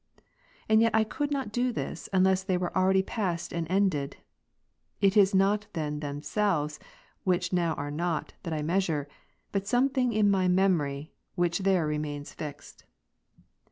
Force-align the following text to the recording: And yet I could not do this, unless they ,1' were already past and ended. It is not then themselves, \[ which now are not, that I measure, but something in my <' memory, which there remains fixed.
And 0.67 0.81
yet 0.81 0.95
I 0.95 1.03
could 1.03 1.29
not 1.29 1.51
do 1.51 1.71
this, 1.71 2.09
unless 2.11 2.41
they 2.41 2.55
,1' 2.57 2.61
were 2.61 2.75
already 2.75 3.03
past 3.03 3.53
and 3.53 3.67
ended. 3.69 4.17
It 4.99 5.15
is 5.15 5.35
not 5.35 5.67
then 5.73 5.99
themselves, 5.99 6.79
\[ 7.03 7.09
which 7.23 7.53
now 7.53 7.75
are 7.75 7.91
not, 7.91 8.33
that 8.41 8.51
I 8.51 8.63
measure, 8.63 9.07
but 9.51 9.67
something 9.67 10.11
in 10.11 10.31
my 10.31 10.47
<' 10.47 10.47
memory, 10.63 11.13
which 11.35 11.59
there 11.59 11.85
remains 11.85 12.33
fixed. 12.33 12.83